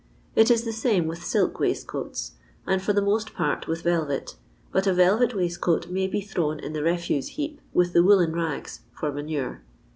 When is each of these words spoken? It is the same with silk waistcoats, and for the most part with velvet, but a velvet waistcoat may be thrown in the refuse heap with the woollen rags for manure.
It 0.35 0.49
is 0.49 0.63
the 0.63 0.73
same 0.73 1.05
with 1.05 1.23
silk 1.23 1.59
waistcoats, 1.59 2.31
and 2.65 2.81
for 2.81 2.91
the 2.91 3.03
most 3.03 3.35
part 3.35 3.67
with 3.67 3.83
velvet, 3.83 4.35
but 4.71 4.87
a 4.87 4.95
velvet 4.95 5.35
waistcoat 5.35 5.91
may 5.91 6.07
be 6.07 6.21
thrown 6.21 6.59
in 6.59 6.73
the 6.73 6.81
refuse 6.81 7.27
heap 7.37 7.61
with 7.71 7.93
the 7.93 8.01
woollen 8.01 8.33
rags 8.33 8.79
for 8.97 9.11
manure. 9.11 9.61